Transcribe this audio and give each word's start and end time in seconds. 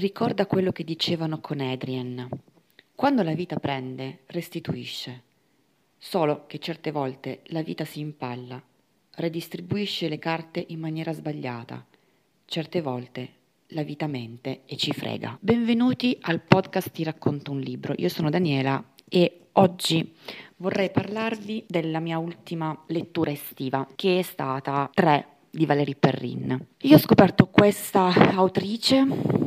ricorda 0.00 0.46
quello 0.46 0.72
che 0.72 0.82
dicevano 0.82 1.40
con 1.40 1.60
Adrian. 1.60 2.26
Quando 2.94 3.22
la 3.22 3.34
vita 3.34 3.56
prende, 3.56 4.20
restituisce. 4.26 5.22
Solo 5.98 6.46
che 6.46 6.58
certe 6.58 6.90
volte 6.90 7.42
la 7.48 7.62
vita 7.62 7.84
si 7.84 8.00
impalla, 8.00 8.60
redistribuisce 9.16 10.08
le 10.08 10.18
carte 10.18 10.64
in 10.68 10.80
maniera 10.80 11.12
sbagliata. 11.12 11.84
Certe 12.46 12.80
volte 12.80 13.28
la 13.68 13.82
vita 13.82 14.06
mente 14.06 14.62
e 14.64 14.76
ci 14.78 14.92
frega. 14.92 15.36
Benvenuti 15.38 16.16
al 16.22 16.40
podcast 16.40 16.90
Ti 16.90 17.04
racconto 17.04 17.52
un 17.52 17.60
libro. 17.60 17.92
Io 17.98 18.08
sono 18.08 18.30
Daniela 18.30 18.82
e 19.06 19.48
oggi 19.52 20.14
vorrei 20.56 20.90
parlarvi 20.90 21.64
della 21.68 22.00
mia 22.00 22.18
ultima 22.18 22.84
lettura 22.86 23.32
estiva, 23.32 23.86
che 23.94 24.20
è 24.20 24.22
stata 24.22 24.90
3 24.94 25.26
di 25.50 25.66
Valerie 25.66 25.96
Perrin. 25.96 26.66
Io 26.78 26.96
ho 26.96 26.98
scoperto 26.98 27.48
questa 27.48 28.06
autrice 28.34 29.39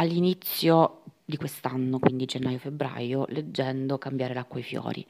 all'inizio 0.00 1.02
di 1.24 1.36
quest'anno, 1.36 1.98
quindi 1.98 2.24
gennaio-febbraio, 2.24 3.26
leggendo 3.28 3.98
Cambiare 3.98 4.34
l'acqua 4.34 4.58
e 4.58 4.62
i 4.62 4.64
fiori, 4.64 5.06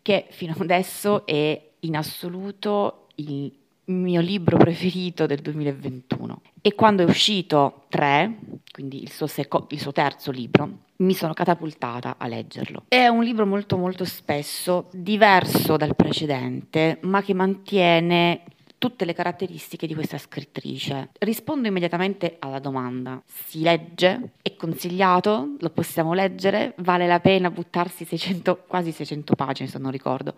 che 0.00 0.26
fino 0.30 0.54
adesso 0.58 1.26
è 1.26 1.60
in 1.80 1.96
assoluto 1.96 3.06
il 3.16 3.52
mio 3.86 4.20
libro 4.20 4.56
preferito 4.56 5.26
del 5.26 5.40
2021. 5.40 6.42
E 6.62 6.74
quando 6.74 7.02
è 7.02 7.06
uscito 7.06 7.84
3, 7.88 8.38
quindi 8.70 9.02
il 9.02 9.10
suo, 9.10 9.26
seco- 9.26 9.66
il 9.70 9.80
suo 9.80 9.92
terzo 9.92 10.30
libro, 10.30 10.78
mi 10.96 11.14
sono 11.14 11.32
catapultata 11.32 12.16
a 12.18 12.26
leggerlo. 12.26 12.84
È 12.88 13.06
un 13.08 13.24
libro 13.24 13.46
molto 13.46 13.76
molto 13.76 14.04
spesso 14.04 14.88
diverso 14.92 15.76
dal 15.76 15.96
precedente, 15.96 16.98
ma 17.02 17.22
che 17.22 17.34
mantiene 17.34 18.42
tutte 18.80 19.04
le 19.04 19.12
caratteristiche 19.12 19.86
di 19.86 19.94
questa 19.94 20.16
scrittrice. 20.16 21.10
Rispondo 21.18 21.68
immediatamente 21.68 22.36
alla 22.38 22.58
domanda. 22.58 23.22
Si 23.26 23.60
legge? 23.60 24.32
È 24.40 24.56
consigliato? 24.56 25.56
Lo 25.58 25.68
possiamo 25.68 26.14
leggere? 26.14 26.72
Vale 26.78 27.06
la 27.06 27.20
pena 27.20 27.50
buttarsi 27.50 28.06
600, 28.06 28.64
quasi 28.66 28.90
600 28.90 29.34
pagine, 29.34 29.68
se 29.68 29.78
non 29.78 29.90
ricordo, 29.90 30.34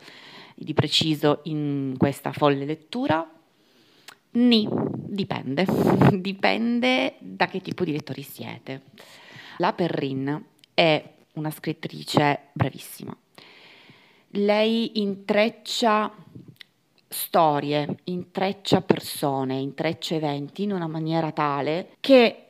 di 0.56 0.74
preciso 0.74 1.42
in 1.44 1.94
questa 1.96 2.32
folle 2.32 2.64
lettura? 2.64 3.24
Ni, 4.32 4.68
dipende. 4.92 5.64
dipende 6.18 7.14
da 7.20 7.46
che 7.46 7.60
tipo 7.60 7.84
di 7.84 7.92
lettori 7.92 8.22
siete. 8.22 8.82
La 9.58 9.72
Perrin 9.72 10.44
è 10.74 11.10
una 11.34 11.50
scrittrice 11.52 12.48
bravissima. 12.54 13.16
Lei 14.30 15.00
intreccia 15.00 16.12
storie, 17.12 17.98
intreccia 18.04 18.80
persone, 18.80 19.54
intreccia 19.54 20.14
eventi 20.16 20.64
in 20.64 20.72
una 20.72 20.88
maniera 20.88 21.30
tale 21.30 21.90
che 22.00 22.46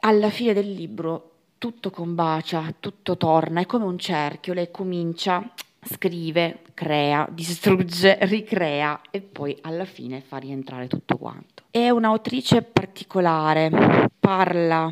alla 0.00 0.30
fine 0.30 0.52
del 0.52 0.72
libro 0.72 1.30
tutto 1.58 1.90
combacia, 1.90 2.74
tutto 2.78 3.16
torna, 3.16 3.60
è 3.60 3.66
come 3.66 3.84
un 3.84 3.98
cerchio, 3.98 4.52
lei 4.52 4.70
comincia, 4.70 5.50
scrive, 5.82 6.60
crea, 6.74 7.26
distrugge, 7.30 8.18
ricrea 8.26 9.00
e 9.10 9.20
poi 9.20 9.56
alla 9.62 9.84
fine 9.84 10.20
fa 10.20 10.36
rientrare 10.36 10.88
tutto 10.88 11.16
quanto. 11.16 11.64
È 11.70 11.88
un'autrice 11.88 12.62
particolare, 12.62 14.10
parla 14.18 14.88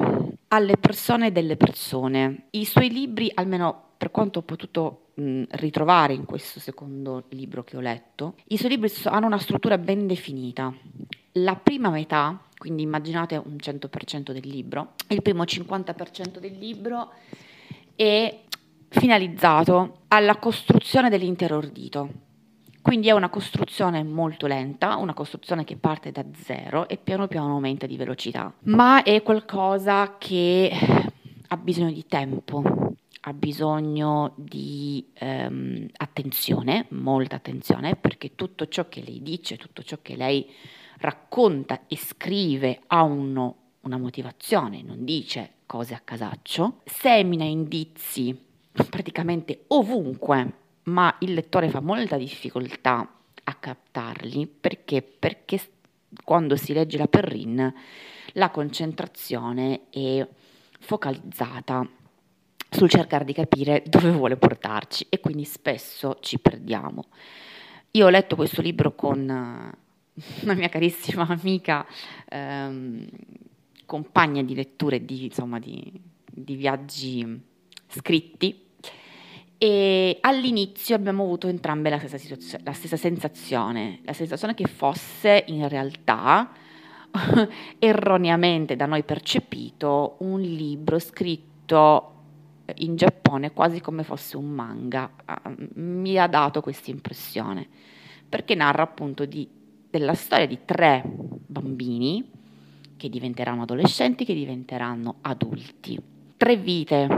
alle 0.48 0.76
persone 0.76 1.32
delle 1.32 1.56
persone. 1.56 2.46
I 2.50 2.64
suoi 2.64 2.90
libri, 2.90 3.30
almeno 3.34 3.90
per 3.96 4.10
quanto 4.10 4.40
ho 4.40 4.42
potuto 4.42 5.01
ritrovare 5.14 6.14
in 6.14 6.24
questo 6.24 6.60
secondo 6.60 7.24
libro 7.30 7.62
che 7.64 7.76
ho 7.76 7.80
letto, 7.80 8.34
i 8.48 8.56
suoi 8.56 8.70
libri 8.70 8.92
hanno 9.04 9.26
una 9.26 9.38
struttura 9.38 9.78
ben 9.78 10.06
definita. 10.06 10.72
La 11.32 11.56
prima 11.56 11.90
metà, 11.90 12.40
quindi 12.56 12.82
immaginate 12.82 13.36
un 13.36 13.56
100% 13.56 14.32
del 14.32 14.46
libro, 14.46 14.92
il 15.08 15.22
primo 15.22 15.42
50% 15.44 16.38
del 16.38 16.56
libro 16.58 17.12
è 17.94 18.40
finalizzato 18.88 20.00
alla 20.08 20.36
costruzione 20.36 21.08
dell'intero 21.08 21.56
ordito. 21.56 22.30
Quindi 22.82 23.08
è 23.08 23.12
una 23.12 23.28
costruzione 23.28 24.02
molto 24.02 24.48
lenta, 24.48 24.96
una 24.96 25.14
costruzione 25.14 25.62
che 25.62 25.76
parte 25.76 26.10
da 26.10 26.24
zero 26.42 26.88
e 26.88 26.96
piano 26.96 27.28
piano 27.28 27.52
aumenta 27.52 27.86
di 27.86 27.96
velocità, 27.96 28.52
ma 28.64 29.04
è 29.04 29.22
qualcosa 29.22 30.16
che 30.18 30.70
ha 31.46 31.56
bisogno 31.56 31.92
di 31.92 32.04
tempo, 32.06 32.81
ha 33.24 33.32
bisogno 33.32 34.32
di 34.36 35.06
ehm, 35.14 35.88
attenzione, 35.96 36.86
molta 36.90 37.36
attenzione, 37.36 37.94
perché 37.94 38.34
tutto 38.34 38.66
ciò 38.66 38.88
che 38.88 39.02
lei 39.04 39.22
dice, 39.22 39.56
tutto 39.56 39.82
ciò 39.82 39.98
che 40.02 40.16
lei 40.16 40.48
racconta 40.98 41.82
e 41.86 41.96
scrive 41.96 42.80
ha 42.88 43.02
uno, 43.02 43.56
una 43.82 43.98
motivazione, 43.98 44.82
non 44.82 45.04
dice 45.04 45.52
cose 45.66 45.94
a 45.94 46.00
casaccio, 46.02 46.80
semina 46.84 47.44
indizi 47.44 48.36
praticamente 48.72 49.64
ovunque, 49.68 50.54
ma 50.84 51.14
il 51.20 51.34
lettore 51.34 51.68
fa 51.68 51.80
molta 51.80 52.16
difficoltà 52.16 53.08
a 53.44 53.54
captarli. 53.54 54.48
Perché, 54.48 55.00
perché 55.00 55.60
quando 56.24 56.56
si 56.56 56.72
legge 56.72 56.98
la 56.98 57.06
Perrin 57.06 57.72
la 58.32 58.50
concentrazione 58.50 59.82
è 59.90 60.26
focalizzata 60.80 61.88
sul 62.72 62.88
cercare 62.88 63.24
di 63.24 63.34
capire 63.34 63.82
dove 63.86 64.10
vuole 64.10 64.36
portarci 64.36 65.06
e 65.10 65.20
quindi 65.20 65.44
spesso 65.44 66.16
ci 66.20 66.38
perdiamo. 66.38 67.04
Io 67.92 68.06
ho 68.06 68.08
letto 68.08 68.34
questo 68.34 68.62
libro 68.62 68.94
con 68.94 69.28
eh, 69.28 69.78
una 70.42 70.54
mia 70.54 70.68
carissima 70.68 71.26
amica, 71.28 71.86
ehm, 72.28 73.06
compagna 73.84 74.42
di 74.42 74.54
letture 74.54 75.04
di, 75.04 75.26
insomma, 75.26 75.58
di, 75.58 75.92
di 76.24 76.54
viaggi 76.56 77.40
scritti 77.88 78.58
e 79.58 80.16
all'inizio 80.22 80.96
abbiamo 80.96 81.22
avuto 81.24 81.48
entrambe 81.48 81.90
la 81.90 81.98
stessa, 81.98 82.16
situazio- 82.16 82.58
la 82.64 82.72
stessa 82.72 82.96
sensazione, 82.96 84.00
la 84.04 84.14
sensazione 84.14 84.54
che 84.54 84.66
fosse 84.66 85.44
in 85.48 85.68
realtà 85.68 86.50
erroneamente 87.78 88.74
da 88.74 88.86
noi 88.86 89.02
percepito 89.02 90.16
un 90.20 90.40
libro 90.40 90.98
scritto 90.98 92.11
in 92.76 92.96
Giappone 92.96 93.52
quasi 93.52 93.80
come 93.80 94.02
fosse 94.02 94.36
un 94.36 94.50
manga. 94.50 95.10
Ah, 95.24 95.52
mi 95.74 96.18
ha 96.18 96.26
dato 96.26 96.60
questa 96.60 96.90
impressione, 96.90 97.66
perché 98.28 98.54
narra 98.54 98.82
appunto 98.82 99.24
di, 99.24 99.48
della 99.88 100.14
storia 100.14 100.46
di 100.46 100.60
tre 100.64 101.02
bambini 101.04 102.28
che 102.96 103.08
diventeranno 103.08 103.62
adolescenti, 103.62 104.24
che 104.24 104.34
diventeranno 104.34 105.16
adulti. 105.22 106.00
Tre 106.36 106.56
vite 106.56 107.08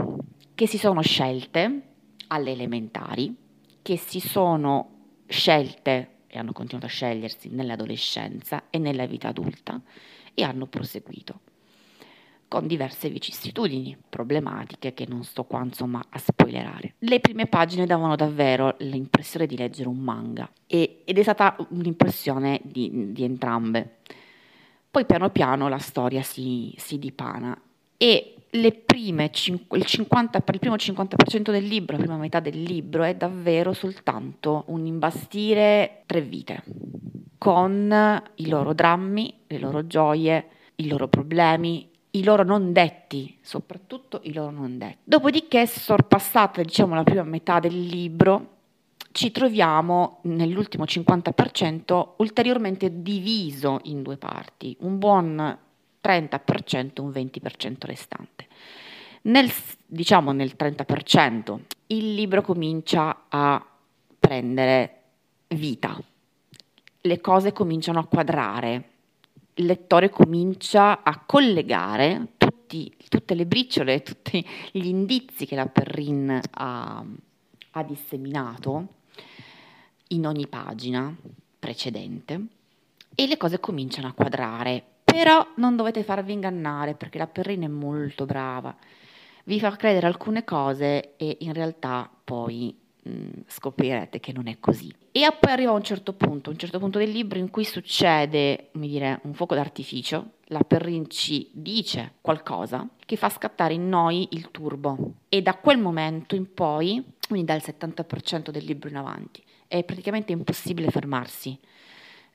che 0.53 0.67
si 0.67 0.77
sono 0.77 1.01
scelte 1.01 1.81
alle 2.27 2.51
elementari, 2.51 3.35
che 3.81 3.97
si 3.97 4.19
sono 4.19 4.89
scelte 5.27 6.09
e 6.27 6.37
hanno 6.37 6.53
continuato 6.53 6.87
a 6.87 6.89
scegliersi 6.89 7.49
nell'adolescenza 7.49 8.63
e 8.69 8.77
nella 8.77 9.05
vita 9.05 9.29
adulta 9.29 9.81
e 10.33 10.43
hanno 10.43 10.67
proseguito 10.67 11.39
con 12.47 12.67
diverse 12.67 13.09
vicissitudini, 13.09 13.97
problematiche 14.09 14.93
che 14.93 15.05
non 15.07 15.23
sto 15.23 15.43
qua 15.43 15.63
insomma 15.63 16.03
a 16.09 16.17
spoilerare. 16.17 16.95
Le 16.99 17.19
prime 17.19 17.47
pagine 17.47 17.85
davano 17.85 18.15
davvero 18.15 18.75
l'impressione 18.79 19.45
di 19.45 19.57
leggere 19.57 19.89
un 19.89 19.97
manga 19.97 20.49
e, 20.67 21.01
ed 21.05 21.17
è 21.17 21.23
stata 21.23 21.55
un'impressione 21.69 22.61
di, 22.63 23.11
di, 23.11 23.23
entrambe. 23.23 23.97
Poi 24.89 25.05
piano 25.05 25.29
piano 25.29 25.67
la 25.67 25.77
storia 25.77 26.21
si, 26.21 26.73
si 26.77 26.97
dipana 26.99 27.59
e 27.97 28.35
prime, 28.85 29.25
il, 29.25 29.85
50, 29.85 30.43
il 30.47 30.59
primo 30.59 30.75
50% 30.75 31.51
del 31.51 31.65
libro, 31.65 31.97
la 31.97 32.03
prima 32.03 32.17
metà 32.17 32.39
del 32.39 32.61
libro 32.61 33.03
è 33.03 33.13
davvero 33.13 33.73
soltanto 33.73 34.63
un 34.67 34.85
imbastire 34.85 36.03
tre 36.05 36.21
vite 36.21 36.63
con 37.37 38.23
i 38.35 38.47
loro 38.47 38.73
drammi, 38.73 39.41
le 39.47 39.59
loro 39.59 39.85
gioie, 39.85 40.47
i 40.75 40.87
loro 40.87 41.07
problemi, 41.07 41.89
i 42.15 42.23
loro 42.23 42.43
non 42.43 42.71
detti, 42.71 43.37
soprattutto 43.41 44.21
i 44.23 44.33
loro 44.33 44.51
non 44.51 44.77
detti. 44.77 44.97
Dopodiché, 45.03 45.67
sorpassata 45.67 46.61
diciamo 46.61 46.95
la 46.95 47.03
prima 47.03 47.23
metà 47.23 47.59
del 47.59 47.79
libro, 47.85 48.53
ci 49.11 49.31
troviamo 49.31 50.19
nell'ultimo 50.23 50.83
50% 50.83 52.15
ulteriormente 52.17 53.01
diviso 53.01 53.79
in 53.83 54.01
due 54.01 54.17
parti, 54.17 54.75
un 54.81 54.97
buon 54.97 55.57
30%, 56.03 57.01
un 57.01 57.09
20% 57.09 57.75
restante. 57.79 58.47
Nel, 59.23 59.51
diciamo 59.85 60.31
nel 60.31 60.55
30% 60.57 61.59
il 61.87 62.13
libro 62.13 62.41
comincia 62.41 63.25
a 63.29 63.65
prendere 64.19 65.01
vita, 65.47 65.97
le 67.01 67.21
cose 67.21 67.53
cominciano 67.53 67.99
a 67.99 68.05
quadrare, 68.05 68.89
il 69.55 69.65
lettore 69.65 70.09
comincia 70.09 71.03
a 71.03 71.21
collegare 71.25 72.33
tutti, 72.37 72.93
tutte 73.07 73.35
le 73.35 73.45
briciole, 73.45 74.01
tutti 74.03 74.45
gli 74.71 74.87
indizi 74.87 75.45
che 75.45 75.55
la 75.55 75.67
Perrin 75.67 76.39
ha, 76.51 77.05
ha 77.71 77.83
disseminato 77.83 78.87
in 80.09 80.27
ogni 80.27 80.47
pagina 80.47 81.13
precedente 81.57 82.45
e 83.15 83.27
le 83.27 83.37
cose 83.37 83.59
cominciano 83.59 84.07
a 84.07 84.13
quadrare. 84.13 84.83
Però 85.03 85.45
non 85.55 85.75
dovete 85.75 86.03
farvi 86.03 86.33
ingannare 86.33 86.95
perché 86.95 87.17
la 87.17 87.27
Perrine 87.27 87.65
è 87.65 87.69
molto 87.69 88.25
brava. 88.25 88.75
Vi 89.45 89.59
fa 89.59 89.75
credere 89.75 90.07
alcune 90.07 90.43
cose 90.43 91.15
e 91.15 91.37
in 91.41 91.53
realtà 91.53 92.09
poi 92.23 92.75
scoprirete 93.47 94.19
che 94.19 94.31
non 94.31 94.47
è 94.47 94.57
così. 94.59 94.93
E 95.11 95.27
poi 95.39 95.51
arriva 95.51 95.71
un 95.71 95.83
certo 95.83 96.13
punto, 96.13 96.49
un 96.49 96.57
certo 96.57 96.79
punto 96.79 96.97
del 96.97 97.11
libro 97.11 97.37
in 97.37 97.49
cui 97.49 97.63
succede, 97.63 98.69
come 98.71 98.87
dire, 98.87 99.19
un 99.23 99.33
fuoco 99.33 99.55
d'artificio. 99.55 100.31
La 100.49 100.59
Perrin 100.59 101.09
ci 101.09 101.49
dice 101.51 102.13
qualcosa 102.21 102.87
che 103.05 103.15
fa 103.15 103.29
scattare 103.29 103.73
in 103.73 103.87
noi 103.87 104.27
il 104.31 104.51
turbo. 104.51 105.13
E 105.29 105.41
da 105.41 105.55
quel 105.55 105.77
momento 105.77 106.35
in 106.35 106.53
poi, 106.53 107.03
quindi 107.27 107.45
dal 107.45 107.61
70% 107.63 108.49
del 108.49 108.65
libro 108.65 108.89
in 108.89 108.97
avanti, 108.97 109.43
è 109.67 109.83
praticamente 109.83 110.31
impossibile 110.31 110.91
fermarsi 110.91 111.57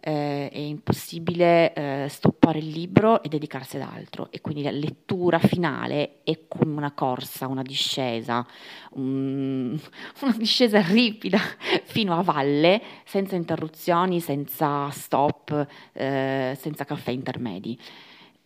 eh, 0.00 0.48
è 0.48 0.58
impossibile 0.58 1.72
eh, 1.74 2.06
stoppare 2.08 2.58
il 2.58 2.68
libro 2.68 3.22
e 3.22 3.28
dedicarsi 3.28 3.76
ad 3.76 3.82
altro 3.82 4.28
e 4.30 4.40
quindi 4.40 4.62
la 4.62 4.70
lettura 4.70 5.38
finale 5.38 6.22
è 6.24 6.40
come 6.48 6.76
una 6.76 6.92
corsa, 6.92 7.46
una 7.46 7.62
discesa, 7.62 8.46
un, 8.92 9.78
una 10.22 10.36
discesa 10.36 10.80
ripida 10.80 11.38
fino 11.84 12.18
a 12.18 12.22
valle, 12.22 12.82
senza 13.04 13.36
interruzioni, 13.36 14.20
senza 14.20 14.88
stop, 14.90 15.66
eh, 15.92 16.56
senza 16.58 16.84
caffè 16.84 17.10
intermedi. 17.10 17.78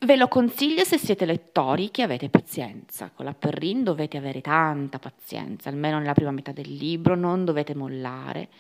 Ve 0.05 0.17
lo 0.17 0.29
consiglio 0.29 0.85
se 0.85 0.99
siete 0.99 1.25
lettori 1.25 1.91
che 1.91 2.03
avete 2.03 2.29
pazienza. 2.29 3.11
Con 3.15 3.25
la 3.25 3.33
Perrin 3.33 3.83
dovete 3.85 4.19
avere 4.19 4.43
tanta 4.43 4.99
pazienza, 4.99 5.71
almeno 5.71 5.99
nella 5.99 6.12
prima 6.12 6.31
metà 6.31 6.53
del 6.53 6.71
libro, 6.71 7.15
non 7.15 7.47
dovete 7.47 7.75
mollare, 7.75 8.51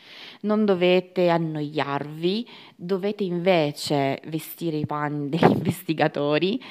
non 0.42 0.64
dovete 0.64 1.28
annoiarvi, 1.28 2.48
dovete 2.74 3.24
invece 3.24 4.22
vestire 4.28 4.78
i 4.78 4.86
panni 4.86 5.28
degli 5.36 5.50
investigatori 5.50 6.62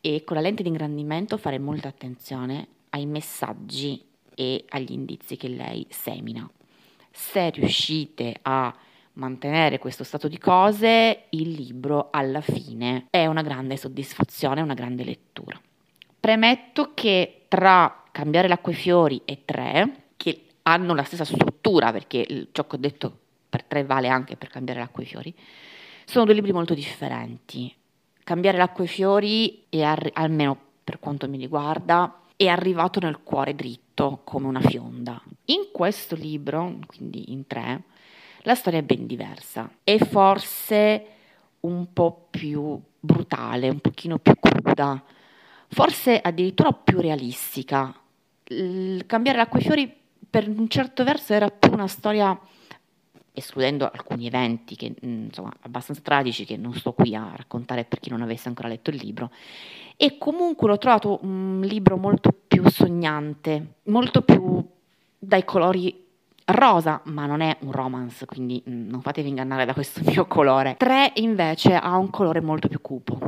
e 0.00 0.24
con 0.24 0.36
la 0.36 0.42
lente 0.42 0.62
di 0.62 0.70
ingrandimento 0.70 1.36
fare 1.36 1.58
molta 1.58 1.88
attenzione 1.88 2.66
ai 2.90 3.04
messaggi 3.04 4.02
e 4.34 4.64
agli 4.70 4.92
indizi 4.92 5.36
che 5.36 5.48
lei 5.48 5.86
semina. 5.90 6.48
Se 7.10 7.50
riuscite 7.50 8.36
a 8.40 8.74
mantenere 9.14 9.78
questo 9.78 10.04
stato 10.04 10.28
di 10.28 10.38
cose, 10.38 11.24
il 11.30 11.50
libro 11.50 12.08
alla 12.10 12.40
fine 12.40 13.06
è 13.10 13.26
una 13.26 13.42
grande 13.42 13.76
soddisfazione, 13.76 14.60
una 14.60 14.74
grande 14.74 15.04
lettura. 15.04 15.60
Premetto 16.18 16.92
che 16.94 17.44
tra 17.48 17.98
Cambiare 18.14 18.46
l'acqua 18.46 18.70
e 18.70 18.74
i 18.74 18.78
fiori 18.78 19.22
e 19.24 19.42
Tre, 19.44 20.04
che 20.16 20.44
hanno 20.62 20.94
la 20.94 21.02
stessa 21.02 21.24
struttura, 21.24 21.90
perché 21.90 22.48
ciò 22.52 22.64
che 22.66 22.76
ho 22.76 22.78
detto 22.78 23.18
per 23.48 23.64
Tre 23.64 23.84
vale 23.84 24.08
anche 24.08 24.36
per 24.36 24.48
Cambiare 24.48 24.78
l'acqua 24.78 25.02
e 25.02 25.04
i 25.04 25.08
fiori, 25.08 25.34
sono 26.04 26.24
due 26.24 26.34
libri 26.34 26.52
molto 26.52 26.74
differenti. 26.74 27.74
Cambiare 28.22 28.56
l'acqua 28.56 28.84
e 28.84 28.86
i 28.86 28.90
fiori, 28.90 29.64
è 29.68 29.82
arri- 29.82 30.12
almeno 30.14 30.56
per 30.84 31.00
quanto 31.00 31.28
mi 31.28 31.38
riguarda, 31.38 32.20
è 32.36 32.46
arrivato 32.46 33.00
nel 33.00 33.20
cuore 33.22 33.54
dritto 33.54 34.20
come 34.24 34.46
una 34.46 34.60
fionda. 34.60 35.20
In 35.46 35.68
questo 35.72 36.14
libro, 36.14 36.78
quindi 36.86 37.32
in 37.32 37.46
tre, 37.46 37.82
la 38.44 38.54
storia 38.54 38.80
è 38.80 38.82
ben 38.82 39.06
diversa 39.06 39.70
e 39.82 39.98
forse 39.98 41.06
un 41.60 41.92
po' 41.92 42.26
più 42.30 42.78
brutale, 43.00 43.68
un 43.68 43.80
pochino 43.80 44.18
più 44.18 44.34
cruda, 44.38 45.02
forse 45.68 46.20
addirittura 46.20 46.72
più 46.72 47.00
realistica. 47.00 47.94
Il 48.44 49.04
cambiare 49.06 49.38
l'acqua 49.38 49.58
e 49.58 49.62
i 49.62 49.64
fiori 49.64 49.96
per 50.28 50.48
un 50.48 50.68
certo 50.68 51.04
verso 51.04 51.32
era 51.32 51.48
più 51.48 51.72
una 51.72 51.86
storia 51.86 52.38
escludendo 53.32 53.90
alcuni 53.90 54.26
eventi 54.26 54.76
che, 54.76 54.94
mm, 55.04 55.24
insomma, 55.24 55.52
abbastanza 55.62 56.02
tragici 56.02 56.44
che 56.44 56.56
non 56.56 56.74
sto 56.74 56.92
qui 56.92 57.14
a 57.14 57.32
raccontare 57.34 57.84
per 57.84 57.98
chi 57.98 58.10
non 58.10 58.22
avesse 58.22 58.48
ancora 58.48 58.68
letto 58.68 58.90
il 58.90 58.96
libro, 58.96 59.30
e 59.96 60.18
comunque 60.18 60.68
l'ho 60.68 60.78
trovato 60.78 61.18
un 61.22 61.60
libro 61.62 61.96
molto 61.96 62.32
più 62.46 62.68
sognante, 62.68 63.76
molto 63.84 64.22
più 64.22 64.64
dai 65.18 65.44
colori 65.44 66.03
rosa, 66.46 67.00
ma 67.04 67.26
non 67.26 67.40
è 67.40 67.56
un 67.60 67.72
romance, 67.72 68.26
quindi 68.26 68.62
mm, 68.68 68.88
non 68.88 69.00
fatevi 69.00 69.28
ingannare 69.28 69.64
da 69.64 69.72
questo 69.72 70.00
mio 70.04 70.26
colore. 70.26 70.76
3 70.76 71.12
invece 71.16 71.74
ha 71.74 71.96
un 71.96 72.10
colore 72.10 72.40
molto 72.40 72.68
più 72.68 72.80
cupo, 72.80 73.18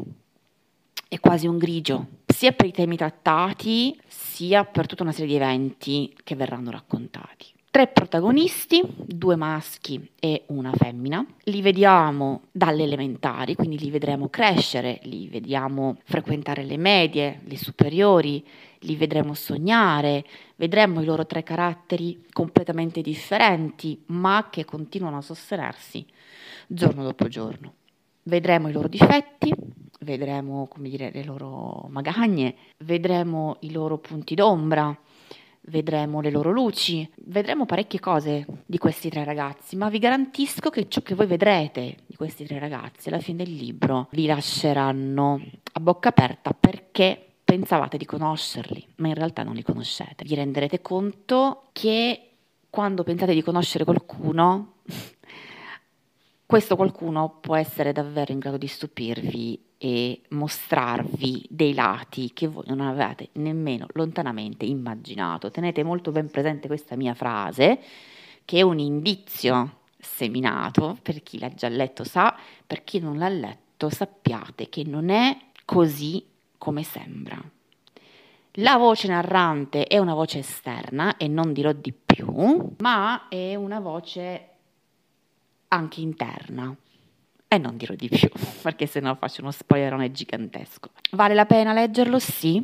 è 1.09 1.19
quasi 1.21 1.47
un 1.47 1.59
grigio, 1.59 2.07
sia 2.27 2.53
per 2.53 2.67
i 2.67 2.73
temi 2.73 2.97
trattati, 2.97 3.99
sia 4.07 4.65
per 4.65 4.87
tutta 4.87 5.03
una 5.03 5.13
serie 5.13 5.29
di 5.29 5.37
eventi 5.37 6.15
che 6.23 6.35
verranno 6.35 6.71
raccontati. 6.71 7.56
Tre 7.77 7.89
protagonisti, 7.89 8.83
due 9.05 9.37
maschi 9.37 10.13
e 10.19 10.45
una 10.47 10.73
femmina. 10.73 11.23
Li 11.43 11.61
vediamo 11.61 12.45
dalle 12.51 12.85
elementari, 12.85 13.55
quindi 13.55 13.79
li 13.79 13.91
vedremo 13.91 14.31
crescere, 14.31 15.01
li 15.03 15.29
vediamo 15.29 15.99
frequentare 16.05 16.65
le 16.65 16.79
medie, 16.79 17.43
le 17.45 17.59
superiori, 17.59 18.43
li 18.79 18.97
vedremo 18.97 19.35
sognare, 19.35 20.25
vedremo 20.57 21.03
i 21.03 21.05
loro 21.05 21.27
tre 21.27 21.43
caratteri 21.43 22.25
completamente 22.33 23.03
differenti, 23.03 24.03
ma 24.07 24.49
che 24.51 24.65
continuano 24.65 25.19
a 25.19 25.21
sostenersi 25.21 26.07
giorno 26.67 27.03
dopo 27.03 27.29
giorno. 27.29 27.75
Vedremo 28.23 28.71
i 28.71 28.73
loro 28.73 28.89
difetti, 28.89 29.53
vedremo 30.01 30.67
dire, 30.77 31.11
le 31.13 31.25
loro 31.25 31.89
magagne, 31.91 32.55
vedremo 32.79 33.59
i 33.61 33.71
loro 33.71 33.99
punti 33.99 34.35
d'ombra, 34.35 34.99
vedremo 35.67 36.21
le 36.21 36.31
loro 36.31 36.51
luci, 36.51 37.09
vedremo 37.25 37.67
parecchie 37.67 38.01
cose 38.01 38.47
di 38.65 38.79
questi 38.79 39.09
tre 39.09 39.25
ragazzi, 39.25 39.77
ma 39.77 39.89
vi 39.89 39.99
garantisco 39.99 40.71
che 40.71 40.89
ciò 40.89 41.01
che 41.03 41.15
voi 41.15 41.27
vedrete 41.27 41.97
di 42.07 42.17
questi 42.17 42.45
tre 42.45 42.59
ragazzi 42.59 43.09
alla 43.09 43.21
fine 43.21 43.45
del 43.45 43.55
libro 43.55 44.09
vi 44.13 44.27
lasceranno 44.27 45.41
a 45.73 45.81
bocca 45.81 46.09
aperta 46.09 46.53
perché 46.53 47.21
pensavate 47.45 47.97
di 47.97 48.05
conoscerli, 48.05 48.87
ma 48.97 49.09
in 49.09 49.15
realtà 49.15 49.43
non 49.43 49.55
li 49.55 49.63
conoscete. 49.63 50.25
Vi 50.25 50.35
renderete 50.35 50.81
conto 50.81 51.69
che 51.73 52.31
quando 52.69 53.05
pensate 53.05 53.35
di 53.35 53.43
conoscere 53.43 53.85
qualcuno, 53.85 54.75
questo 56.45 56.77
qualcuno 56.77 57.39
può 57.41 57.57
essere 57.57 57.93
davvero 57.93 58.33
in 58.33 58.39
grado 58.39 58.57
di 58.57 58.67
stupirvi 58.67 59.66
e 59.79 60.23
mostrarvi 60.31 61.47
dei 61.51 61.75
lati 61.75 62.33
che 62.33 62.47
voi 62.47 62.65
non 62.67 62.81
avevate 62.81 63.29
nemmeno 63.33 63.87
lontanamente 63.93 64.65
immaginato. 64.65 65.51
Tenete 65.51 65.83
molto 65.83 66.13
ben 66.13 66.31
presente 66.31 66.67
questa 66.67 66.97
mia 66.97 67.15
frase, 67.15 67.81
che 68.45 68.59
è 68.59 68.63
un 68.63 68.79
indizio 68.79 69.81
seminato, 69.99 70.97
per 71.03 71.23
chi 71.23 71.39
l'ha 71.39 71.51
già 71.51 71.69
letto 71.69 72.05
sa, 72.05 72.37
per 72.67 72.85
chi 72.85 73.01
non 73.01 73.19
l'ha 73.19 73.29
letto 73.29 73.91
sappiate 73.91 74.69
che 74.69 74.85
non 74.85 75.11
è 75.11 75.37
così 75.65 76.25
come 76.57 76.83
sembra. 76.83 77.43
La 78.61 78.79
voce 78.79 79.09
narrante 79.09 79.85
è 79.85 79.99
una 79.99 80.15
voce 80.15 80.39
esterna 80.39 81.19
e 81.19 81.29
non 81.29 81.53
dirò 81.53 81.73
di 81.73 81.93
più, 81.93 82.75
ma 82.79 83.29
è 83.29 83.55
una 83.55 83.81
voce 83.81 84.49
anche 85.69 86.01
interna. 86.01 86.75
E 87.49 87.59
non 87.59 87.77
dirò 87.77 87.95
di 87.95 88.09
più, 88.09 88.29
perché 88.63 88.87
se 88.87 89.01
no 89.01 89.15
faccio 89.15 89.43
uno 89.43 89.51
spoilerone 89.51 90.11
gigantesco. 90.11 90.91
Vale 91.13 91.35
la 91.35 91.47
pena 91.47 91.73
leggerlo? 91.73 92.19
Sì. 92.19 92.63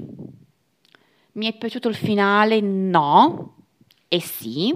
Mi 1.32 1.46
è 1.46 1.56
piaciuto 1.56 1.88
il 1.88 1.94
finale? 1.94 2.60
No. 2.60 3.56
E 4.08 4.20
sì. 4.20 4.74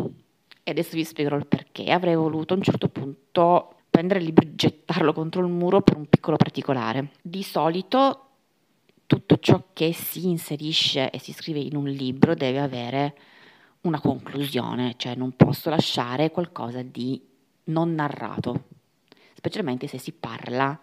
E 0.62 0.70
adesso 0.70 0.96
vi 0.96 1.04
spiegherò 1.04 1.36
il 1.36 1.46
perché. 1.46 1.90
Avrei 1.90 2.14
voluto 2.14 2.54
a 2.54 2.56
un 2.56 2.62
certo 2.62 2.88
punto 2.88 3.74
prendere 3.90 4.20
il 4.20 4.26
libro 4.26 4.44
e 4.44 4.54
gettarlo 4.54 5.12
contro 5.12 5.40
il 5.42 5.50
muro 5.50 5.80
per 5.80 5.96
un 5.96 6.06
piccolo 6.06 6.36
particolare. 6.36 7.12
Di 7.22 7.42
solito 7.42 8.22
tutto 9.06 9.38
ciò 9.38 9.62
che 9.72 9.92
si 9.92 10.28
inserisce 10.28 11.10
e 11.10 11.18
si 11.18 11.32
scrive 11.32 11.60
in 11.60 11.76
un 11.76 11.88
libro 11.88 12.34
deve 12.34 12.60
avere 12.60 13.16
una 13.82 14.00
conclusione, 14.00 14.94
cioè 14.96 15.14
non 15.14 15.32
posso 15.36 15.70
lasciare 15.70 16.30
qualcosa 16.30 16.82
di 16.82 17.22
non 17.64 17.94
narrato, 17.94 18.64
specialmente 19.46 19.86
se 19.86 19.98
si 19.98 20.10
parla 20.10 20.76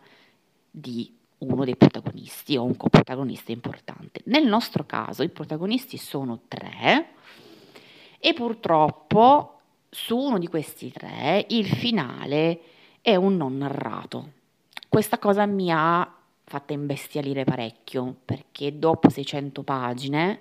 di 0.72 1.13
uno 1.39 1.65
dei 1.65 1.75
protagonisti 1.75 2.55
o 2.55 2.63
un 2.63 2.77
coprotagonista 2.77 3.51
importante. 3.51 4.22
Nel 4.25 4.48
nostro 4.48 4.86
caso 4.86 5.22
i 5.22 5.29
protagonisti 5.29 5.98
sono 5.98 6.43
tre 6.48 7.10
e 8.20 8.34
purtroppo 8.34 9.60
su 9.89 10.17
uno 10.17 10.39
di 10.39 10.48
questi 10.48 10.91
tre 10.91 11.46
il 11.50 11.67
finale 11.67 12.62
è 13.01 13.15
un 13.15 13.36
non 13.36 13.58
narrato. 13.58 14.32
Questa 14.88 15.20
cosa 15.20 15.46
mi 15.46 15.70
ha 15.70 16.10
fatta 16.46 16.72
imbestialire 16.72 17.43
parecchio 17.43 18.15
perché 18.24 18.79
dopo 18.79 19.10
600 19.10 19.63
pagine 19.63 20.39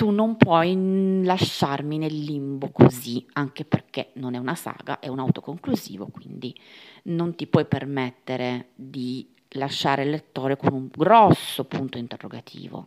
tu 0.00 0.08
non 0.08 0.38
puoi 0.38 1.22
lasciarmi 1.22 1.98
nel 1.98 2.16
limbo 2.16 2.70
così, 2.70 3.26
anche 3.34 3.66
perché 3.66 4.12
non 4.14 4.32
è 4.32 4.38
una 4.38 4.54
saga, 4.54 4.98
è 4.98 5.08
un 5.08 5.18
autoconclusivo, 5.18 6.06
quindi 6.06 6.58
non 7.02 7.34
ti 7.34 7.46
puoi 7.46 7.66
permettere 7.66 8.68
di 8.74 9.28
lasciare 9.50 10.04
il 10.04 10.08
lettore 10.08 10.56
con 10.56 10.72
un 10.72 10.88
grosso 10.90 11.64
punto 11.64 11.98
interrogativo 11.98 12.86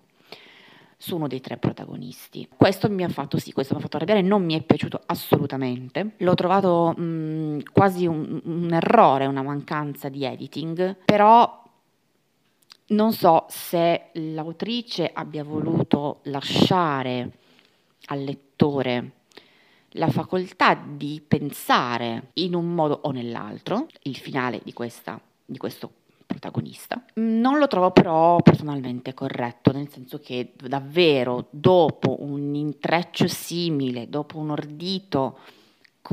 su 0.97 1.15
uno 1.15 1.27
dei 1.27 1.39
tre 1.39 1.57
protagonisti. 1.57 2.49
Questo 2.57 2.89
mi 2.89 3.03
ha 3.03 3.09
fatto 3.09 3.37
sì, 3.37 3.51
questo 3.51 3.75
mi 3.75 3.81
ha 3.81 3.83
fatto 3.83 3.97
arrabbiare, 3.97 4.23
non 4.23 4.43
mi 4.43 4.55
è 4.55 4.63
piaciuto 4.63 4.99
assolutamente. 5.05 6.13
L'ho 6.17 6.33
trovato 6.33 6.95
mh, 6.97 7.59
quasi 7.71 8.07
un, 8.07 8.41
un 8.43 8.73
errore, 8.73 9.27
una 9.27 9.43
mancanza 9.43 10.09
di 10.09 10.25
editing, 10.25 10.95
però 11.05 11.62
Non 12.85 13.13
so 13.13 13.45
se 13.47 14.09
l'autrice 14.13 15.09
abbia 15.11 15.43
voluto 15.43 16.19
lasciare 16.23 17.31
al 18.07 18.23
lettore 18.23 19.11
la 19.91 20.09
facoltà 20.09 20.75
di 20.75 21.21
pensare 21.25 22.31
in 22.33 22.55
un 22.55 22.73
modo 22.73 22.99
o 23.03 23.11
nell'altro 23.11 23.87
il 24.03 24.17
finale 24.17 24.59
di, 24.63 24.73
questa, 24.73 25.19
di 25.45 25.57
questo 25.57 25.91
protagonista. 26.25 27.03
Non 27.15 27.57
lo 27.57 27.67
trovo 27.67 27.91
però 27.91 28.37
personalmente 28.41 29.13
corretto, 29.13 29.71
nel 29.71 29.89
senso 29.89 30.19
che 30.19 30.53
davvero 30.55 31.47
dopo 31.51 32.17
un 32.21 32.55
intreccio 32.55 33.27
simile, 33.27 34.09
dopo 34.09 34.37
un 34.37 34.49
ordito 34.49 35.37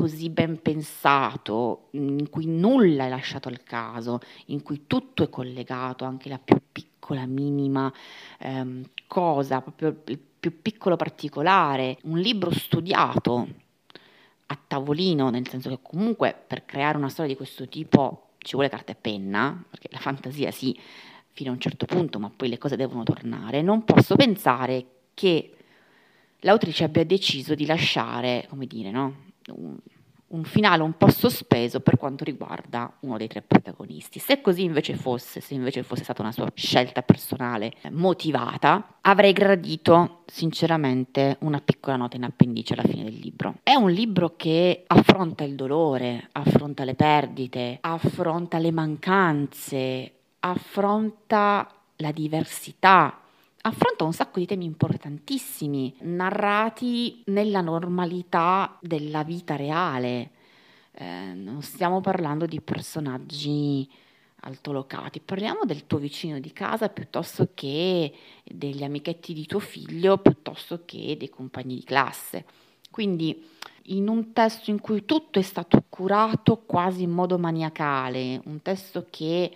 così 0.00 0.30
ben 0.30 0.62
pensato, 0.62 1.88
in 1.90 2.30
cui 2.30 2.46
nulla 2.46 3.04
è 3.04 3.08
lasciato 3.10 3.48
al 3.48 3.62
caso, 3.62 4.20
in 4.46 4.62
cui 4.62 4.86
tutto 4.86 5.22
è 5.22 5.28
collegato, 5.28 6.06
anche 6.06 6.30
la 6.30 6.38
più 6.42 6.56
piccola, 6.72 7.26
minima 7.26 7.92
ehm, 8.38 8.82
cosa, 9.06 9.60
proprio 9.60 10.00
il 10.06 10.18
più 10.18 10.62
piccolo 10.62 10.96
particolare, 10.96 11.98
un 12.04 12.18
libro 12.18 12.50
studiato 12.50 13.46
a 14.46 14.58
tavolino, 14.66 15.28
nel 15.28 15.46
senso 15.46 15.68
che 15.68 15.80
comunque 15.82 16.34
per 16.46 16.64
creare 16.64 16.96
una 16.96 17.10
storia 17.10 17.32
di 17.32 17.36
questo 17.36 17.68
tipo 17.68 18.30
ci 18.38 18.54
vuole 18.54 18.70
carta 18.70 18.92
e 18.92 18.96
penna, 18.98 19.62
perché 19.68 19.88
la 19.90 19.98
fantasia 19.98 20.50
sì, 20.50 20.74
fino 21.32 21.50
a 21.50 21.52
un 21.52 21.60
certo 21.60 21.84
punto, 21.84 22.18
ma 22.18 22.32
poi 22.34 22.48
le 22.48 22.56
cose 22.56 22.74
devono 22.74 23.02
tornare, 23.02 23.60
non 23.60 23.84
posso 23.84 24.16
pensare 24.16 24.86
che 25.12 25.56
l'autrice 26.38 26.84
abbia 26.84 27.04
deciso 27.04 27.54
di 27.54 27.66
lasciare, 27.66 28.46
come 28.48 28.66
dire, 28.66 28.90
no? 28.90 29.28
Un, 29.50 29.76
un 30.30 30.44
finale 30.44 30.82
un 30.82 30.96
po' 30.96 31.10
sospeso 31.10 31.80
per 31.80 31.96
quanto 31.96 32.22
riguarda 32.22 32.92
uno 33.00 33.16
dei 33.16 33.26
tre 33.26 33.42
protagonisti. 33.42 34.18
Se 34.18 34.40
così 34.40 34.62
invece 34.62 34.94
fosse, 34.94 35.40
se 35.40 35.54
invece 35.54 35.82
fosse 35.82 36.04
stata 36.04 36.22
una 36.22 36.32
sua 36.32 36.50
scelta 36.54 37.02
personale 37.02 37.72
motivata, 37.90 38.98
avrei 39.00 39.32
gradito 39.32 40.22
sinceramente 40.26 41.36
una 41.40 41.60
piccola 41.60 41.96
nota 41.96 42.16
in 42.16 42.24
appendice 42.24 42.74
alla 42.74 42.88
fine 42.88 43.04
del 43.04 43.18
libro. 43.18 43.56
È 43.62 43.74
un 43.74 43.90
libro 43.90 44.34
che 44.36 44.84
affronta 44.86 45.42
il 45.42 45.56
dolore, 45.56 46.28
affronta 46.32 46.84
le 46.84 46.94
perdite, 46.94 47.78
affronta 47.80 48.58
le 48.58 48.70
mancanze, 48.70 50.12
affronta 50.40 51.68
la 51.96 52.12
diversità, 52.12 53.18
affronta 53.62 54.04
un 54.04 54.12
sacco 54.12 54.38
di 54.38 54.46
temi 54.46 54.64
importantissimi, 54.64 55.94
narrati 56.00 57.22
nella 57.26 57.60
normalità 57.60 58.78
della 58.80 59.22
vita 59.22 59.56
reale. 59.56 60.30
Eh, 60.92 61.32
non 61.34 61.62
stiamo 61.62 62.00
parlando 62.00 62.46
di 62.46 62.60
personaggi 62.60 63.88
altolocati, 64.42 65.20
parliamo 65.20 65.64
del 65.64 65.86
tuo 65.86 65.98
vicino 65.98 66.40
di 66.40 66.52
casa 66.52 66.88
piuttosto 66.88 67.50
che 67.54 68.12
degli 68.42 68.82
amichetti 68.82 69.34
di 69.34 69.44
tuo 69.44 69.58
figlio, 69.58 70.18
piuttosto 70.18 70.82
che 70.86 71.16
dei 71.18 71.28
compagni 71.28 71.74
di 71.74 71.84
classe. 71.84 72.46
Quindi 72.90 73.46
in 73.84 74.08
un 74.08 74.32
testo 74.32 74.70
in 74.70 74.80
cui 74.80 75.04
tutto 75.04 75.38
è 75.38 75.42
stato 75.42 75.84
curato 75.88 76.62
quasi 76.64 77.02
in 77.02 77.10
modo 77.10 77.38
maniacale, 77.38 78.40
un 78.44 78.62
testo 78.62 79.06
che 79.10 79.54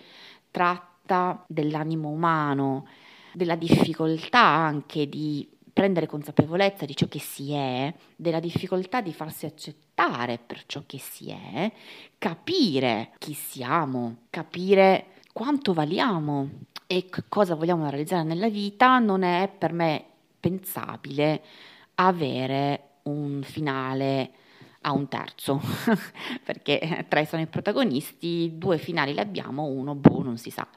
tratta 0.51 1.45
dell'animo 1.49 2.09
umano, 2.09 2.87
della 3.35 3.57
difficoltà 3.57 4.41
anche 4.41 5.09
di 5.09 5.49
prendere 5.73 6.07
consapevolezza 6.07 6.85
di 6.85 6.95
ciò 6.95 7.09
che 7.09 7.19
si 7.19 7.53
è, 7.53 7.93
della 8.15 8.39
difficoltà 8.39 9.01
di 9.01 9.13
farsi 9.13 9.45
accettare 9.45 10.39
per 10.39 10.63
ciò 10.67 10.85
che 10.87 10.99
si 10.99 11.31
è, 11.31 11.71
capire 12.17 13.11
chi 13.19 13.35
siamo, 13.35 14.19
capire 14.31 15.07
quanto 15.33 15.73
valiamo 15.73 16.49
e 16.87 17.09
cosa 17.29 17.57
vogliamo 17.57 17.91
realizzare 17.91 18.23
nella 18.23 18.49
vita, 18.49 19.01
non 19.01 19.25
è 19.25 19.51
per 19.57 19.73
me 19.73 20.05
pensabile 20.39 21.43
avere 21.97 22.91
un 23.03 23.43
finale 23.43 24.31
a 24.83 24.93
un 24.93 25.09
terzo, 25.09 25.61
perché 26.45 27.07
tre 27.09 27.27
sono 27.27 27.43
i 27.43 27.47
protagonisti, 27.47 28.53
due 28.59 28.79
finali 28.79 29.13
li 29.13 29.19
abbiamo, 29.19 29.65
uno 29.65 29.97
boh, 29.97 30.23
non 30.23 30.37
si 30.37 30.51
sa 30.51 30.69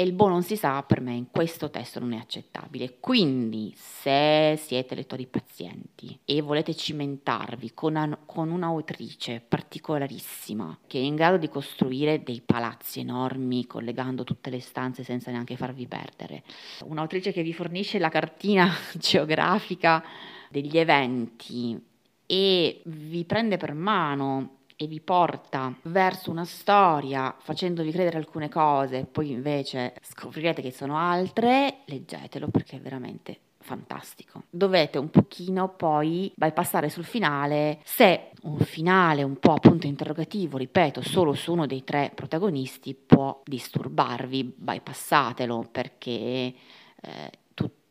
e 0.00 0.04
il 0.04 0.12
buon 0.12 0.30
non 0.30 0.44
si 0.44 0.54
sa 0.54 0.80
per 0.84 1.00
me 1.00 1.12
in 1.12 1.26
questo 1.28 1.70
testo 1.70 1.98
non 1.98 2.12
è 2.12 2.18
accettabile. 2.18 2.98
Quindi 3.00 3.74
se 3.74 4.54
siete 4.56 4.94
lettori 4.94 5.26
pazienti 5.26 6.16
e 6.24 6.40
volete 6.40 6.72
cimentarvi 6.72 7.74
con, 7.74 7.96
an- 7.96 8.18
con 8.24 8.52
un'autrice 8.52 9.42
particolarissima 9.48 10.78
che 10.86 11.00
è 11.00 11.02
in 11.02 11.16
grado 11.16 11.36
di 11.36 11.48
costruire 11.48 12.22
dei 12.22 12.40
palazzi 12.40 13.00
enormi 13.00 13.66
collegando 13.66 14.22
tutte 14.22 14.50
le 14.50 14.60
stanze 14.60 15.02
senza 15.02 15.32
neanche 15.32 15.56
farvi 15.56 15.88
perdere, 15.88 16.44
un'autrice 16.84 17.32
che 17.32 17.42
vi 17.42 17.52
fornisce 17.52 17.98
la 17.98 18.08
cartina 18.08 18.72
geografica 18.94 20.04
degli 20.48 20.78
eventi 20.78 21.76
e 22.24 22.82
vi 22.84 23.24
prende 23.24 23.56
per 23.56 23.74
mano 23.74 24.57
e 24.80 24.86
vi 24.86 25.00
porta 25.00 25.74
verso 25.82 26.30
una 26.30 26.44
storia 26.44 27.34
facendovi 27.36 27.90
credere 27.90 28.16
alcune 28.16 28.48
cose, 28.48 29.08
poi 29.10 29.32
invece 29.32 29.94
scoprirete 30.00 30.62
che 30.62 30.70
sono 30.70 30.96
altre, 30.96 31.78
leggetelo 31.86 32.46
perché 32.46 32.76
è 32.76 32.80
veramente 32.80 33.40
fantastico. 33.58 34.44
Dovete 34.48 34.98
un 34.98 35.10
pochino 35.10 35.70
poi 35.70 36.32
bypassare 36.36 36.90
sul 36.90 37.04
finale, 37.04 37.80
se 37.82 38.30
un 38.42 38.58
finale 38.60 39.24
un 39.24 39.38
po' 39.40 39.54
appunto 39.54 39.88
interrogativo, 39.88 40.56
ripeto, 40.56 41.02
solo 41.02 41.34
su 41.34 41.52
uno 41.52 41.66
dei 41.66 41.82
tre 41.82 42.12
protagonisti 42.14 42.94
può 42.94 43.42
disturbarvi, 43.44 44.54
bypassatelo 44.56 45.70
perché 45.72 46.10
eh, 46.10 47.30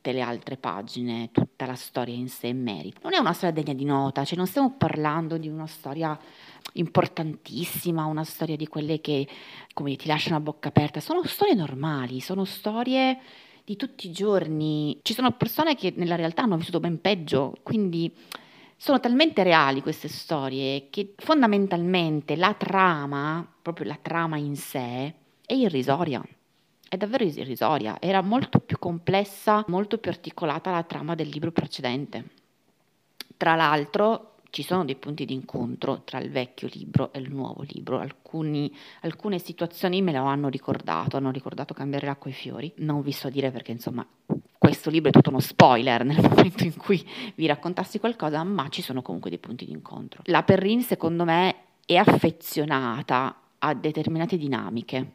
tutte 0.07 0.11
le 0.13 0.21
altre 0.21 0.55
pagine, 0.55 1.29
tutta 1.31 1.65
la 1.65 1.75
storia 1.75 2.15
in 2.15 2.29
sé 2.29 2.53
merita. 2.53 2.99
Non 3.03 3.13
è 3.13 3.17
una 3.17 3.33
storia 3.33 3.61
degna 3.61 3.73
di 3.73 3.83
nota, 3.83 4.23
cioè 4.23 4.37
non 4.37 4.47
stiamo 4.47 4.73
parlando 4.77 5.37
di 5.37 5.49
una 5.49 5.67
storia 5.67 6.17
importantissima, 6.73 8.05
una 8.05 8.23
storia 8.23 8.55
di 8.55 8.67
quelle 8.67 9.01
che 9.01 9.27
come 9.73 9.95
ti 9.97 10.07
lasciano 10.07 10.37
a 10.37 10.39
bocca 10.39 10.69
aperta, 10.69 11.01
sono 11.01 11.23
storie 11.25 11.55
normali, 11.55 12.21
sono 12.21 12.45
storie 12.45 13.19
di 13.65 13.75
tutti 13.75 14.07
i 14.07 14.11
giorni. 14.11 14.97
Ci 15.01 15.13
sono 15.13 15.31
persone 15.31 15.75
che 15.75 15.93
nella 15.97 16.15
realtà 16.15 16.43
hanno 16.43 16.55
vissuto 16.55 16.79
ben 16.79 17.01
peggio, 17.01 17.55
quindi 17.61 18.09
sono 18.77 19.01
talmente 19.01 19.43
reali 19.43 19.81
queste 19.81 20.07
storie 20.07 20.87
che 20.89 21.15
fondamentalmente 21.17 22.37
la 22.37 22.53
trama, 22.53 23.45
proprio 23.61 23.87
la 23.87 23.99
trama 24.01 24.37
in 24.37 24.55
sé, 24.55 25.13
è 25.45 25.53
irrisoria. 25.53 26.23
È 26.89 26.96
davvero 26.96 27.25
irrisoria, 27.25 27.98
era 28.00 28.22
molto 28.22 28.60
più 28.60 28.79
complessa, 28.79 29.63
molto 29.67 29.98
più 29.98 30.10
articolata 30.10 30.72
la 30.72 30.84
trama 30.84 31.15
del 31.15 31.27
libro 31.27 31.51
precedente. 31.51 32.29
Tra 33.36 33.56
l'altro, 33.56 34.36
ci 34.50 34.63
sono 34.63 34.86
dei 34.86 34.96
punti 34.96 35.25
di 35.25 35.34
incontro 35.34 36.03
tra 36.06 36.20
il 36.20 36.32
vecchio 36.32 36.70
libro 36.72 37.12
e 37.12 37.20
il 37.20 37.29
nuovo 37.29 37.63
libro. 37.67 38.00
Alcuni, 38.00 38.74
alcune 39.01 39.38
situazioni 39.38 40.01
me 40.01 40.13
lo 40.13 40.24
hanno 40.24 40.48
ricordato, 40.48 41.17
hanno 41.17 41.32
ricordato 41.32 41.74
cambiare 41.74 42.06
l'acqua 42.06 42.29
e 42.29 42.34
i 42.34 42.38
fiori. 42.38 42.72
Non 42.77 43.01
vi 43.01 43.12
so 43.12 43.29
dire 43.29 43.51
perché, 43.51 43.74
insomma, 43.74 44.08
questo 44.58 44.89
libro 44.89 45.10
è 45.10 45.13
tutto 45.13 45.29
uno 45.29 45.41
spoiler 45.41 46.06
nel 46.06 46.22
momento 46.24 46.63
in 46.63 46.75
cui 46.77 47.06
vi 47.36 47.48
raccontassi 47.48 48.00
qualcosa, 48.00 48.44
ma 48.44 48.70
ci 48.70 48.82
sono 48.82 49.01
comunque 49.01 49.29
dei 49.29 49.39
punti 49.39 49.65
di 49.65 49.72
incontro. 49.72 50.22
La 50.25 50.44
Perrin, 50.44 50.82
secondo 50.82 51.25
me, 51.25 51.56
è 51.86 51.96
affezionata 51.98 53.41
a 53.60 53.74
determinate 53.74 54.38
dinamiche 54.38 55.12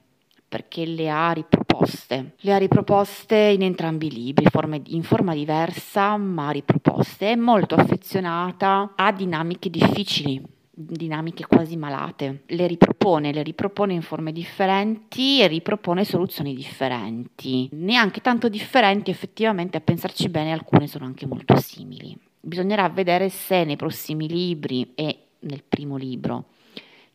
perché 0.52 0.84
le 0.84 1.08
ha 1.08 1.32
riproposte. 1.32 2.34
Le 2.36 2.52
ha 2.52 2.58
riproposte 2.58 3.36
in 3.36 3.62
entrambi 3.62 4.08
i 4.08 4.12
libri, 4.12 4.44
in 4.88 5.02
forma 5.02 5.32
diversa, 5.32 6.18
ma 6.18 6.50
riproposte. 6.50 7.30
È 7.30 7.36
molto 7.36 7.74
affezionata 7.74 8.92
a 8.94 9.12
dinamiche 9.12 9.70
difficili, 9.70 10.44
dinamiche 10.70 11.46
quasi 11.46 11.78
malate. 11.78 12.42
Le 12.48 12.66
ripropone, 12.66 13.32
le 13.32 13.42
ripropone 13.42 13.94
in 13.94 14.02
forme 14.02 14.30
differenti 14.30 15.40
e 15.40 15.46
ripropone 15.46 16.04
soluzioni 16.04 16.54
differenti. 16.54 17.70
Neanche 17.72 18.20
tanto 18.20 18.50
differenti, 18.50 19.10
effettivamente, 19.10 19.78
a 19.78 19.80
pensarci 19.80 20.28
bene, 20.28 20.52
alcune 20.52 20.86
sono 20.86 21.06
anche 21.06 21.24
molto 21.24 21.56
simili. 21.56 22.14
Bisognerà 22.38 22.86
vedere 22.90 23.30
se 23.30 23.64
nei 23.64 23.76
prossimi 23.76 24.28
libri 24.28 24.92
e 24.94 25.28
nel 25.38 25.62
primo 25.66 25.96
libro 25.96 26.44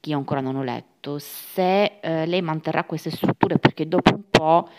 che 0.08 0.14
io 0.14 0.18
ancora 0.18 0.40
non 0.40 0.56
ho 0.56 0.64
letto, 0.64 1.20
se 1.20 2.00
eh, 2.00 2.26
lei 2.26 2.42
manterrà 2.42 2.86
queste 2.86 3.12
strutture 3.12 3.60
perché 3.60 3.88
dopo 3.88 4.14
un 4.14 4.24
po' 4.30 4.70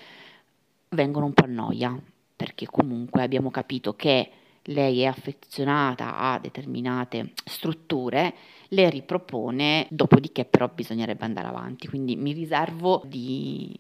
vengono 0.91 1.27
un 1.27 1.35
po' 1.35 1.45
a 1.45 1.49
noia, 1.49 2.01
perché 2.35 2.67
comunque 2.67 3.23
abbiamo 3.23 3.51
capito 3.51 3.95
che 3.95 4.31
lei 4.63 5.03
è 5.03 5.07
affezionata 5.07 6.17
a 6.17 6.39
determinate 6.39 7.33
strutture, 7.45 8.35
le 8.69 8.89
ripropone, 8.91 9.87
dopodiché 9.91 10.45
però 10.45 10.69
bisognerebbe 10.73 11.25
andare 11.25 11.49
avanti, 11.49 11.89
quindi 11.89 12.17
mi 12.17 12.33
riservo 12.33 13.03
di, 13.07 13.79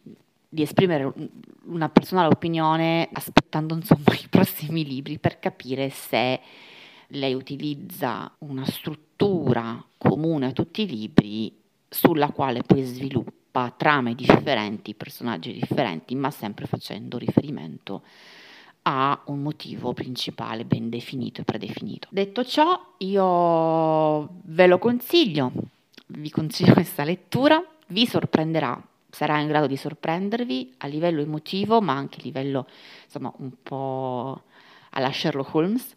di 0.48 0.62
esprimere 0.62 1.12
una 1.64 1.88
personale 1.88 2.28
opinione 2.28 3.08
aspettando 3.12 3.74
insomma 3.74 4.12
i 4.22 4.28
prossimi 4.28 4.84
libri 4.84 5.18
per 5.18 5.38
capire 5.38 5.88
se 5.90 6.40
lei 7.08 7.32
utilizza 7.32 8.30
una 8.40 8.66
struttura 8.66 9.06
comune 9.96 10.46
a 10.46 10.52
tutti 10.52 10.82
i 10.82 10.88
libri 10.88 11.56
sulla 11.88 12.30
quale 12.30 12.62
poi 12.62 12.82
sviluppa 12.82 13.32
sviluppa 13.48 13.72
trame 13.76 14.14
differenti, 14.14 14.94
personaggi 14.94 15.52
differenti, 15.52 16.14
ma 16.14 16.30
sempre 16.30 16.66
facendo 16.66 17.18
riferimento 17.18 18.02
a 18.82 19.20
un 19.26 19.42
motivo 19.42 19.92
principale 19.92 20.64
ben 20.64 20.88
definito 20.88 21.40
e 21.40 21.44
predefinito. 21.44 22.08
Detto 22.10 22.44
ciò, 22.44 22.94
io 22.98 24.28
ve 24.44 24.66
lo 24.66 24.78
consiglio, 24.78 25.52
vi 26.06 26.30
consiglio 26.30 26.72
questa 26.74 27.04
lettura, 27.04 27.62
vi 27.88 28.06
sorprenderà, 28.06 28.80
sarà 29.10 29.40
in 29.40 29.48
grado 29.48 29.66
di 29.66 29.76
sorprendervi 29.76 30.74
a 30.78 30.86
livello 30.86 31.20
emotivo, 31.20 31.80
ma 31.80 31.94
anche 31.94 32.20
a 32.20 32.24
livello 32.24 32.66
insomma 33.04 33.32
un 33.38 33.50
po' 33.62 34.42
alla 34.90 35.10
Sherlock 35.12 35.54
Holmes. 35.54 35.96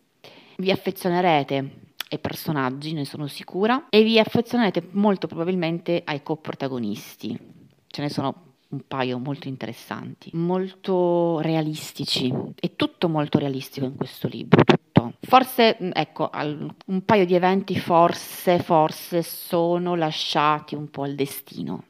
Vi 0.58 0.70
affezionerete 0.70 1.91
ai 2.12 2.20
personaggi, 2.20 2.94
ne 2.94 3.06
sono 3.06 3.28
sicura, 3.28 3.88
e 3.90 4.04
vi 4.04 4.20
affezionerete 4.20 4.90
molto 4.92 5.28
probabilmente 5.28 6.02
ai 6.06 6.22
coprotagonisti. 6.22 7.40
Ce 7.88 8.02
ne 8.02 8.10
sono 8.10 8.50
un 8.70 8.82
paio 8.88 9.18
molto 9.18 9.48
interessanti, 9.48 10.30
molto 10.34 11.40
realistici. 11.40 12.34
È 12.56 12.76
tutto 12.76 13.10
molto 13.10 13.38
realistico 13.38 13.86
in 13.86 13.96
questo 13.96 14.28
libro, 14.28 14.64
tutto. 14.64 15.14
Forse, 15.22 15.78
ecco, 15.94 16.30
un 16.34 17.06
paio 17.06 17.26
di 17.26 17.36
eventi 17.36 17.78
forse, 17.78 18.60
forse 18.60 19.24
sono 19.24 19.96
lasciati 19.96 20.76
un 20.76 20.90
po' 20.90 21.04
al 21.04 21.16
destino, 21.16 21.84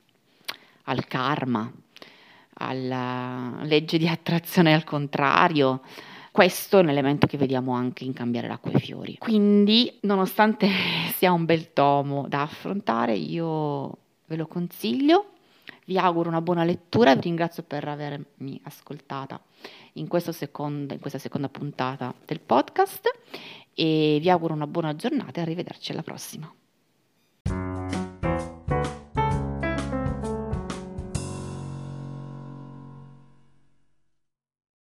al 0.83 1.05
karma, 1.07 1.71
alla 2.53 3.59
legge 3.63 3.97
di 3.97 4.07
attrazione 4.07 4.73
al 4.73 4.83
contrario. 4.83 5.81
Questo 6.31 6.77
è 6.77 6.81
un 6.81 6.89
elemento 6.89 7.27
che 7.27 7.37
vediamo 7.37 7.73
anche 7.73 8.03
in 8.05 8.13
Cambiare 8.13 8.47
l'acqua 8.47 8.71
e 8.71 8.77
i 8.77 8.79
fiori. 8.79 9.17
Quindi, 9.17 9.97
nonostante 10.01 10.69
sia 11.15 11.31
un 11.31 11.45
bel 11.45 11.73
tomo 11.73 12.27
da 12.27 12.43
affrontare, 12.43 13.13
io 13.15 13.97
ve 14.25 14.35
lo 14.37 14.47
consiglio 14.47 15.31
vi 15.85 15.97
auguro 15.97 16.29
una 16.29 16.41
buona 16.41 16.63
lettura 16.63 17.11
e 17.11 17.15
vi 17.15 17.21
ringrazio 17.21 17.63
per 17.63 17.87
avermi 17.87 18.59
ascoltata 18.63 19.39
in, 19.93 20.07
secondo, 20.31 20.93
in 20.93 20.99
questa 20.99 21.19
seconda 21.19 21.49
puntata 21.49 22.13
del 22.25 22.39
podcast 22.39 23.09
e 23.73 24.17
vi 24.21 24.29
auguro 24.29 24.53
una 24.53 24.67
buona 24.67 24.95
giornata 24.95 25.39
e 25.39 25.43
arrivederci 25.43 25.91
alla 25.91 26.03
prossima. 26.03 26.53